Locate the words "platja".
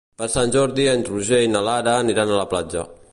2.55-2.89